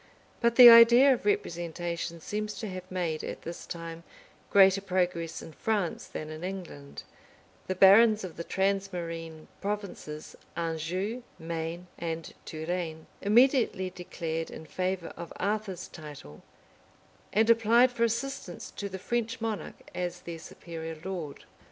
But 0.39 0.55
the 0.55 0.67
idea 0.67 1.13
of 1.13 1.25
representation 1.27 2.19
seems 2.21 2.55
to 2.55 2.67
have 2.69 2.89
made, 2.89 3.23
at 3.23 3.43
this 3.43 3.67
time, 3.67 4.01
greater 4.49 4.81
progress 4.81 5.43
in 5.43 5.53
France 5.53 6.07
than 6.07 6.31
in 6.31 6.43
England; 6.43 7.03
the 7.67 7.75
barons 7.75 8.23
of 8.23 8.35
the 8.35 8.43
transmarine 8.43 9.45
provinces 9.61 10.35
Anjou, 10.55 11.21
Maine, 11.37 11.85
and 11.99 12.33
Touraine, 12.45 13.05
immediately 13.21 13.91
declared 13.91 14.49
in 14.49 14.65
favor 14.65 15.13
of 15.15 15.31
Arthur's 15.35 15.87
title, 15.87 16.41
and 17.31 17.47
applied 17.51 17.91
for 17.91 18.03
assistance 18.03 18.71
to 18.71 18.89
the 18.89 18.97
French 18.97 19.39
monarch 19.39 19.87
as 19.93 20.21
their 20.21 20.39
superior 20.39 20.97
lord. 21.05 21.43